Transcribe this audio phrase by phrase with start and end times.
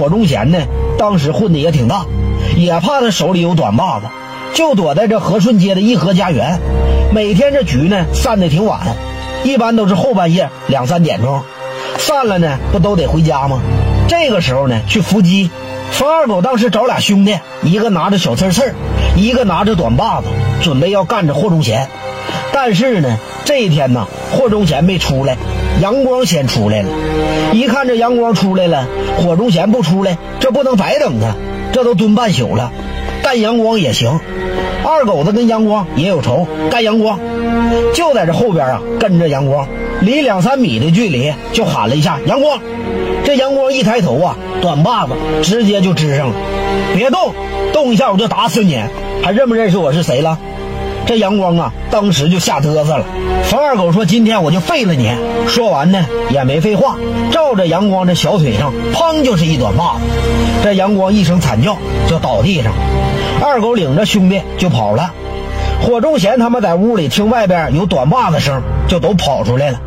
[0.00, 0.58] 火忠贤呢，
[0.96, 2.06] 当时混的也挺大，
[2.56, 4.06] 也怕他手里有短把子，
[4.54, 6.58] 就躲在这和顺街的颐和家园。
[7.12, 8.80] 每天这局呢散的挺晚，
[9.44, 11.42] 一般都是后半夜两三点钟，
[11.98, 13.60] 散了呢不都得回家吗？
[14.08, 15.50] 这个时候呢去伏击。
[15.92, 18.72] 冯二狗当时找俩兄弟，一个拿着小刺刺，
[19.16, 20.28] 一个拿着短把子，
[20.62, 21.88] 准备要干着霍忠贤。
[22.54, 25.36] 但是呢，这一天呢，霍忠贤没出来，
[25.80, 26.88] 阳光先出来了。
[27.52, 28.86] 一看这阳光出来了，
[29.18, 31.34] 火中贤不出来，这不能白等他。
[31.72, 32.72] 这都蹲半宿了，
[33.22, 34.20] 干阳光也行。
[34.84, 37.18] 二狗子跟阳光也有仇，干阳光
[37.94, 39.66] 就在这后边啊，跟着阳光，
[40.00, 42.60] 离两三米的距离就喊了一下阳光。
[43.24, 45.12] 这阳光一抬头啊，短把子
[45.42, 46.34] 直接就支上了。
[46.94, 47.32] 别动，
[47.72, 48.78] 动一下我就打死你！
[49.22, 50.38] 还认不认识我是谁了？
[51.06, 53.04] 这阳光啊，当时就吓嘚瑟了。
[53.44, 55.10] 冯二狗说：“今天我就废了你！”
[55.48, 56.96] 说完呢，也没废话，
[57.32, 60.00] 照着阳光这小腿上，砰就是一短把子。
[60.62, 61.76] 这阳光一声惨叫，
[62.08, 62.72] 就倒地上。
[63.42, 65.12] 二狗领着兄弟就跑了。
[65.82, 69.80] 霍忠贤他们在屋里听外边有短把子声，就都跑出来了，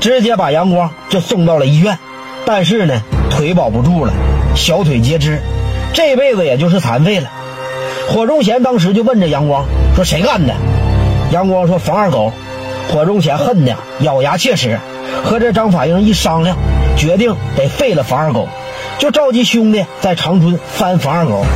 [0.00, 1.98] 直接把阳光就送到了医院。
[2.46, 4.12] 但是呢，腿保不住了，
[4.56, 5.40] 小腿截肢，
[5.92, 7.28] 这辈子也就是残废了。
[8.08, 10.54] 火忠贤当时就问这杨光说：“谁干的？”
[11.32, 12.32] 杨光说：“冯二狗。”
[12.92, 14.78] 火忠贤恨的咬牙切齿，
[15.24, 16.58] 和这张法英一商量，
[16.98, 18.46] 决定得废了冯二狗，
[18.98, 21.46] 就召集兄弟在长春翻冯二狗。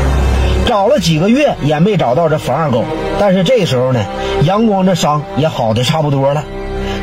[0.66, 2.82] 找了几个月也没找到这冯二狗，
[3.20, 4.00] 但是这时候呢，
[4.42, 6.44] 杨光这伤也好的差不多了，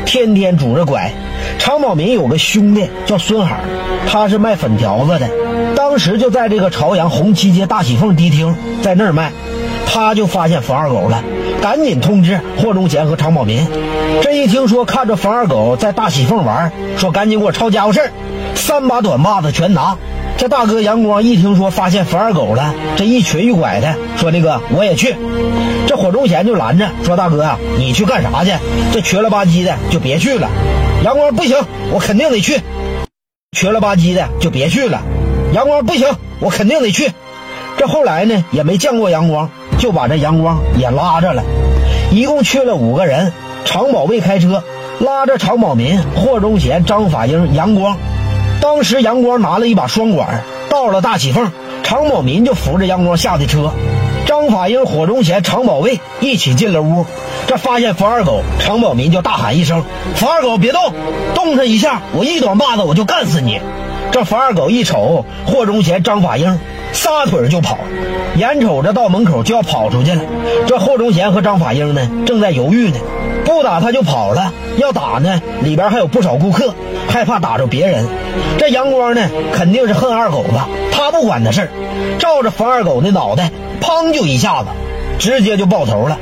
[0.04, 1.12] 天天拄着拐。
[1.60, 3.60] 常宝民有个兄弟叫孙海，
[4.08, 5.30] 他是卖粉条子的，
[5.76, 9.30] 当时就在这个朝阳红旗街大喜凤迪厅在那儿卖，
[9.86, 11.22] 他就发现冯二狗了，
[11.60, 13.68] 赶紧通知霍忠贤和常宝民。
[14.22, 18.10] 这一听说看着冯二狗在大喜凤玩，说赶紧给我抄家伙事儿，
[18.54, 19.98] 三把短把子全拿。
[20.38, 25.14] 这大哥杨光一听说发现冯二狗了，这一瘸一拐的说那个我也去。
[25.86, 28.52] 这霍忠贤就拦着说大哥啊，你去干啥去？
[28.92, 30.48] 这瘸了吧唧的就别去了。
[31.04, 31.56] 杨光不行，
[31.92, 32.60] 我肯定得去。
[33.52, 35.02] 瘸了吧唧的就别去了。
[35.56, 36.06] 阳光不行，
[36.38, 37.10] 我肯定得去。
[37.78, 41.42] 这后来呢也没见过阳光，就把这阳光也拉着了。
[42.10, 43.32] 一共去了五个人，
[43.64, 44.62] 常宝卫开车
[45.00, 47.96] 拉着常宝民、霍忠贤、张法英、阳光。
[48.60, 51.50] 当时阳光拿了一把双管，到了大喜凤，
[51.82, 53.72] 常宝民就扶着阳光下的车。
[54.26, 57.06] 张法英、霍忠贤、常宝卫一起进了屋，
[57.46, 59.82] 这发现冯二狗，常宝民就大喊一声
[60.16, 60.92] ：“冯二狗别动，
[61.34, 63.58] 动他一下，我一短把子我就干死你！”
[64.12, 66.58] 这冯二狗一瞅霍忠贤、张法英，
[66.92, 67.78] 撒腿就跑，
[68.36, 70.22] 眼瞅着到门口就要跑出去了。
[70.66, 72.98] 这霍忠贤和张法英呢，正在犹豫呢，
[73.44, 76.74] 不打他就跑了，要打呢，里边还有不少顾客，
[77.08, 78.06] 害怕打着别人。
[78.58, 80.58] 这阳光呢，肯定是恨二狗子，
[80.92, 81.68] 他不管的事儿，
[82.18, 83.50] 照着冯二狗的脑袋。
[83.78, 84.12] 砰！
[84.12, 84.68] 就一下子，
[85.18, 86.18] 直接就爆头了。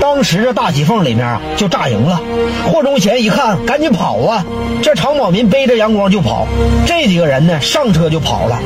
[0.00, 2.20] 当时这大喜凤里面啊，就炸营了。
[2.66, 4.44] 霍忠贤一看，赶紧跑啊！
[4.82, 6.46] 这常宝民背着阳光就跑，
[6.86, 8.58] 这几个人呢，上车就跑了。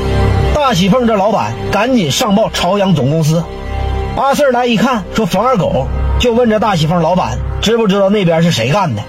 [0.55, 3.45] 大喜凤这老板赶紧上报朝阳总公司。
[4.17, 5.87] 阿四来一看，说冯二狗，
[6.19, 9.03] 就问这大喜凤老板知不知道那边是谁干的。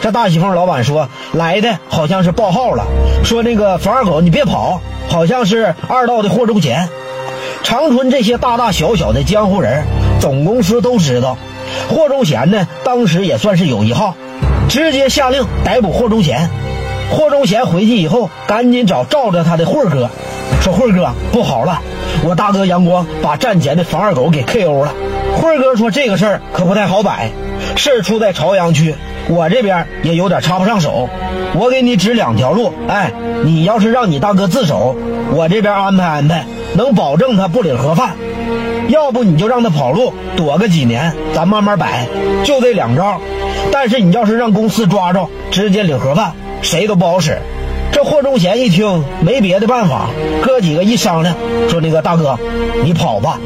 [0.00, 2.84] 这大喜凤老板说来的好像是报号了，
[3.24, 6.88] 说那个冯二狗你别跑，好像是二道的霍忠贤。
[7.62, 9.84] 长春这些大大小小的江湖人，
[10.20, 11.36] 总公司都知道。
[11.88, 14.14] 霍忠贤呢，当时也算是有一号，
[14.68, 16.48] 直接下令逮捕霍忠贤。
[17.10, 20.10] 霍忠贤回去以后，赶紧找罩着他的慧哥，
[20.60, 21.80] 说：“慧哥，不好了，
[22.22, 24.92] 我大哥杨光把战前的房二狗给 KO 了。”
[25.40, 27.30] 慧哥说：“这个事儿可不太好摆，
[27.76, 28.94] 事儿出在朝阳区，
[29.28, 31.08] 我这边也有点插不上手。
[31.54, 33.12] 我给你指两条路，哎，
[33.44, 34.94] 你要是让你大哥自首，
[35.34, 36.44] 我这边安排安排。”
[36.78, 38.16] 能保证他不领盒饭，
[38.86, 42.06] 要不你就让他跑路躲个几年，咱慢慢摆，
[42.44, 43.20] 就这两招。
[43.72, 47.36] 但是你要是让公司抓着，直接领盒饭，谁都不好使。
[47.90, 50.08] 这霍忠贤一听没别的办法，
[50.40, 51.34] 哥几个一商量，
[51.68, 52.38] 说那个大哥，
[52.84, 53.40] 你跑吧。